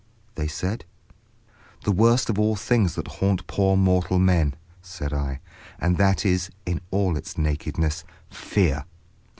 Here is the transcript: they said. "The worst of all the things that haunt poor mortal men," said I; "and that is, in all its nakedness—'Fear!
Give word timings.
they 0.33 0.47
said. 0.47 0.83
"The 1.83 1.91
worst 1.91 2.27
of 2.31 2.39
all 2.39 2.55
the 2.55 2.59
things 2.59 2.95
that 2.95 3.07
haunt 3.07 3.45
poor 3.45 3.77
mortal 3.77 4.17
men," 4.17 4.55
said 4.81 5.13
I; 5.13 5.41
"and 5.79 5.97
that 5.97 6.25
is, 6.25 6.49
in 6.65 6.81
all 6.89 7.15
its 7.17 7.37
nakedness—'Fear! 7.37 8.85